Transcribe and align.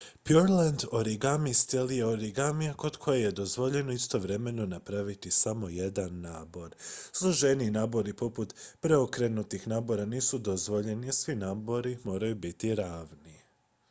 pureland 0.27 0.83
origami 0.99 1.53
stil 1.53 1.91
je 1.91 2.05
origamija 2.05 2.73
kod 2.73 2.97
kojeg 2.97 3.21
je 3.23 3.31
dozvoljeno 3.31 3.91
istovremeno 3.91 4.65
napraviti 4.65 5.31
samo 5.31 5.69
jedan 5.69 6.21
nabor 6.21 6.73
složeniji 7.11 7.71
nabori 7.71 8.13
poput 8.13 8.53
preokrenutih 8.79 9.67
nabora 9.67 10.05
nisu 10.05 10.37
dozvoljeni 10.37 11.09
a 11.09 11.11
svi 11.11 11.35
nabori 11.35 11.97
moraju 12.03 12.35
biti 12.35 12.75
ravni 12.75 13.41